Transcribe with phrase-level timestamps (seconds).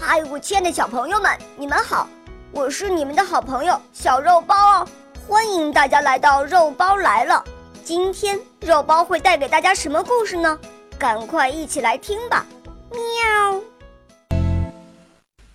[0.00, 2.08] 嗨，我亲爱的小朋友们，你们好！
[2.52, 4.88] 我是你们的好朋友小肉包哦，
[5.26, 7.42] 欢迎大家来到肉包来了。
[7.82, 10.56] 今天肉包会带给大家什么故事呢？
[10.98, 12.46] 赶快一起来听吧！
[12.90, 13.60] 喵。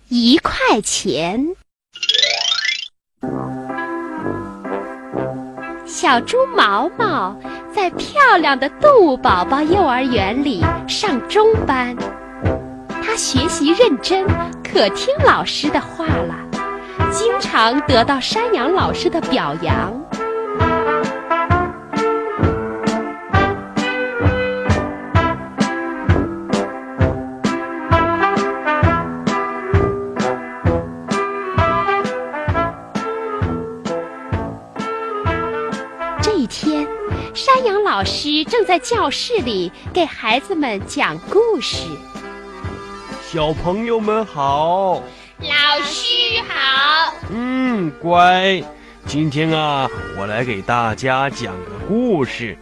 [0.08, 1.56] 一块钱，
[5.86, 7.34] 小猪毛毛
[7.74, 11.96] 在漂亮的动物宝宝幼儿园里上中班。
[13.16, 14.26] 学习认真，
[14.62, 16.34] 可听老师的话了，
[17.12, 19.94] 经常得到山羊老师的表扬。
[36.20, 36.86] 这一天，
[37.32, 41.86] 山羊老师正在教室里给孩子们讲故事。
[43.34, 45.02] 小朋友们好，
[45.40, 47.12] 老师好。
[47.32, 48.62] 嗯，乖。
[49.06, 52.56] 今天啊，我来给大家讲个故事。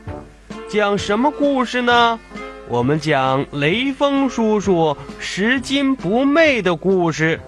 [0.70, 2.18] 讲什么故事呢？
[2.68, 7.38] 我们讲雷锋叔叔拾金不昧的故事。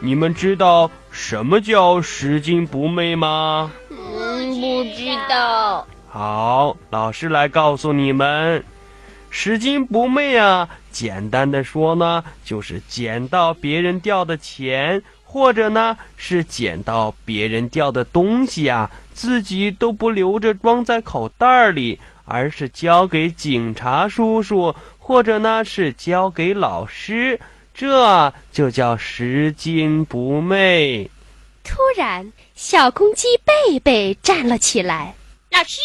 [0.00, 3.70] 你们知道什么叫拾金不昧吗？
[3.90, 5.86] 嗯，不知道。
[6.08, 8.64] 好，老师来告诉你们。
[9.30, 27.38] 拾金不昧啊，简单的说呢，就是捡到别人掉的钱，或者呢是捡到别人掉的东西啊，自己都不留着装在口袋里，而是交给警察叔叔，或者呢是交给老师，
[27.72, 31.08] 这就叫拾金不昧。
[31.62, 35.14] 突然，小公鸡贝贝站了起来，
[35.52, 35.78] 老师。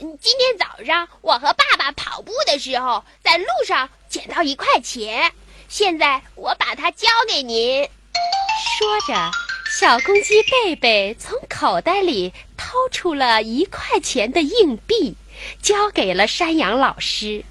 [0.00, 5.30] 今天早上，我和爸爸跑步的时候，在路上捡到一块钱，
[5.68, 7.84] 现在我把它交给您。
[7.84, 9.30] 说着，
[9.78, 15.16] 小公鸡贝贝从口袋里掏出了一块钱的硬币，
[15.60, 17.44] 交给了山羊老师。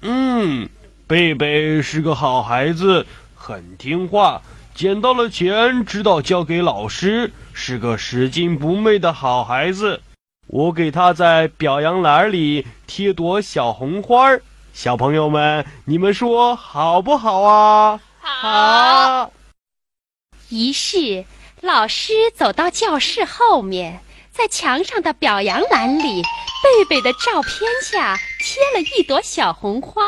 [0.00, 0.68] 嗯，
[1.06, 3.06] 贝贝是个好孩子，
[3.36, 4.42] 很听话，
[4.74, 10.02] 捡到了钱知道交给老师，是个拾金不昧的好孩子。
[10.54, 14.40] 我给他在表扬栏里贴朵小红花儿，
[14.72, 18.00] 小朋友们，你们说好不好啊？
[18.20, 19.32] 好。
[20.50, 21.24] 于是，
[21.60, 24.00] 老师走到教室后面，
[24.30, 26.22] 在墙上的表扬栏里，
[26.62, 30.04] 贝贝的照片下贴了一朵小红花。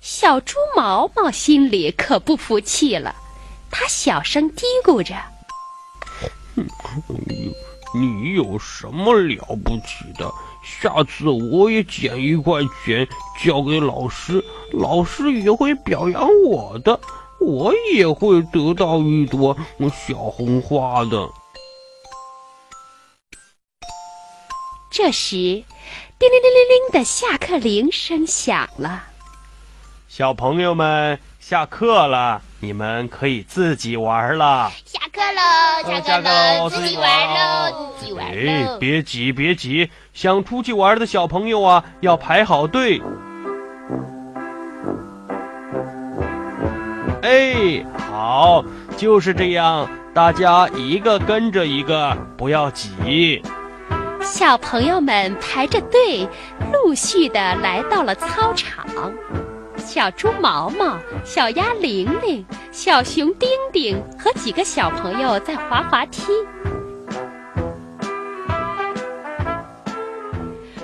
[0.00, 3.16] 小猪毛毛心里可不服气了，
[3.68, 5.16] 他小声嘀咕着
[7.92, 10.30] ：“你有什么了不起的？
[10.62, 13.08] 下次我也捡一块钱
[13.42, 17.00] 交给老师，老师也会表扬我的，
[17.40, 19.56] 我也会得到一朵
[19.90, 21.28] 小红花的。
[24.92, 29.04] 这时，叮铃铃铃铃的下课铃声响了。
[30.10, 34.68] 小朋友们，下课了，你们可以自己玩了。
[34.84, 38.72] 下课喽，下课喽，自己玩喽，自己玩喽。
[38.72, 43.00] 哎，别急，别急，想出去玩的小朋友啊，要排好队。
[47.22, 48.64] 哎，好，
[48.96, 53.40] 就是这样，大家一个跟着一个，不要挤。
[54.20, 56.28] 小朋友们排着队，
[56.72, 58.84] 陆续的来到了操场。
[59.92, 66.22] 小猪毛毛、小鸭玲玲、小熊丁丁和几个小朋友在滑滑梯。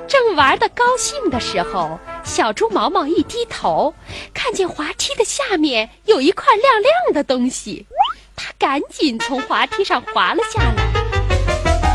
[0.09, 3.95] 正玩的高兴的时候，小猪毛毛一低头，
[4.35, 7.87] 看见滑梯的下面有一块亮亮的东西，
[8.35, 11.95] 他赶紧从滑梯上滑了下来，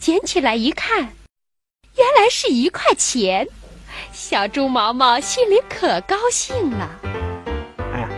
[0.00, 1.00] 捡起来一看，
[1.96, 3.46] 原来是一块钱。
[4.12, 6.88] 小猪毛毛心里可高兴了，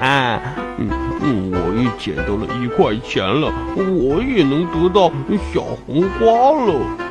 [0.01, 0.41] 啊，
[0.79, 0.89] 嗯
[1.21, 5.11] 嗯，我也捡到了一块钱了，我也能得到
[5.53, 7.06] 小红花了。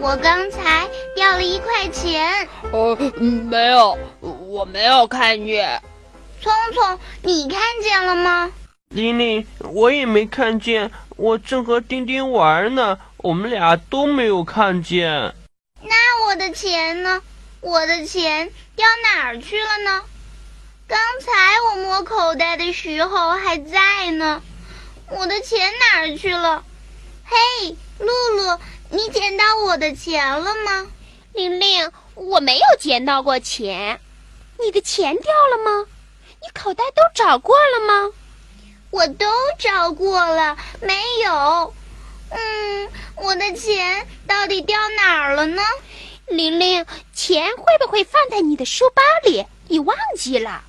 [0.00, 2.48] 我刚才掉了一块钱。
[2.72, 3.98] 哦，没有。
[4.20, 5.80] 我没有看见，
[6.40, 8.50] 聪聪，你看见了吗？
[8.88, 15.34] 玲玲，我也没看见，我正和丁丁玩呢，我们俩都没有看见。
[15.82, 17.22] 那我的钱呢？
[17.60, 20.02] 我的钱掉哪儿去了呢？
[20.86, 21.30] 刚才
[21.70, 24.42] 我摸口袋的时候还在呢，
[25.10, 26.64] 我的钱哪儿去了？
[27.24, 28.06] 嘿，露
[28.36, 28.58] 露，
[28.90, 30.86] 你捡到我的钱了吗？
[31.34, 34.00] 玲玲，我没有捡到过钱。
[34.58, 35.86] 你的钱掉了吗？
[36.40, 38.12] 你口袋都找过了吗？
[38.90, 39.26] 我都
[39.58, 41.74] 找过了，没有。
[42.30, 45.62] 嗯，我的钱到底掉哪儿了呢？
[46.28, 49.44] 玲玲，钱会不会放在你的书包里？
[49.68, 50.62] 你忘记了？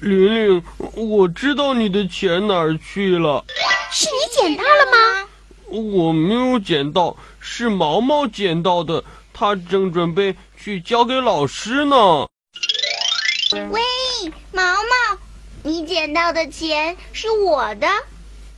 [0.00, 0.64] 玲玲，
[0.94, 3.44] 我知道你的钱哪儿去了。
[3.90, 5.28] 是你捡到了吗？
[5.70, 9.02] 我没有捡到，是毛毛捡到的。
[9.32, 12.26] 他正准备去交给老师呢。
[13.70, 13.80] 喂，
[14.52, 15.18] 毛毛，
[15.62, 17.86] 你捡到的钱是我的。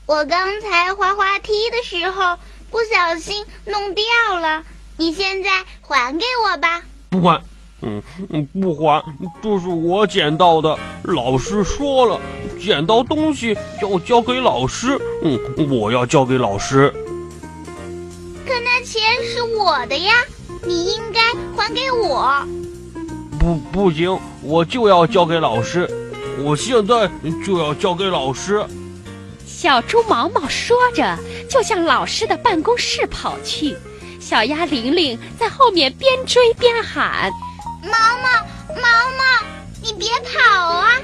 [0.07, 2.37] 我刚才滑滑梯的时候
[2.71, 4.05] 不小心弄掉
[4.41, 4.65] 了，
[4.97, 6.83] 你现在还给我吧。
[7.11, 7.41] 不还，
[7.83, 9.05] 嗯嗯，不还，
[9.41, 10.77] 这是我捡到的。
[11.05, 12.21] 老师说了，
[12.61, 14.99] 捡到东西要交给老师。
[15.23, 15.39] 嗯，
[15.71, 16.93] 我要交给老师。
[19.63, 20.13] 我的呀，
[20.67, 21.21] 你应该
[21.57, 22.45] 还给我。
[23.39, 25.89] 不，不行，我就要交给老师。
[26.43, 27.09] 我现在
[27.47, 28.65] 就要交给老师。
[29.47, 31.17] 小猪毛毛说着，
[31.49, 33.77] 就向老师的办公室跑去。
[34.21, 37.31] 小鸭玲玲在后面边追边喊
[37.83, 38.29] ：“毛毛，
[38.75, 39.23] 毛毛，
[39.81, 40.97] 你别跑啊！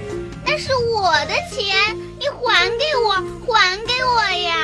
[0.45, 3.13] 那是我的钱，你还给我，
[3.53, 4.57] 还给我呀！”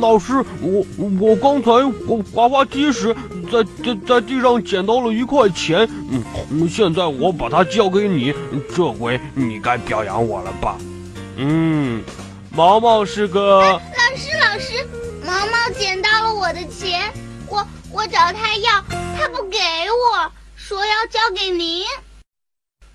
[0.00, 0.84] 老师，我
[1.20, 1.70] 我刚才
[2.06, 3.14] 我滑滑梯时，
[3.50, 8.34] 在在在地上捡到了一块钱，嗯，现在我把它交给你，
[8.74, 10.76] 这回你该表扬我了吧？
[11.36, 12.02] 嗯。
[12.50, 13.78] 毛毛是个老
[14.16, 14.84] 师，老师，
[15.24, 17.12] 毛毛捡到了我的钱，
[17.46, 18.84] 我我找他要，
[19.16, 21.84] 他不给我，说要交给您。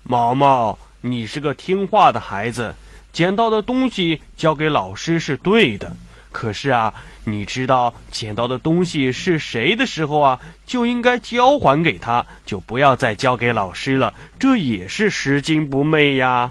[0.02, 2.74] 毛毛，你是个听话的孩子，
[3.10, 5.96] 捡到的东西交给老师是对的。
[6.34, 6.92] 可是啊，
[7.22, 16.50] 你知道捡到的东西是谁的时候啊，就应该交还给他，就不要再交给老师了，这也是拾金不昧呀。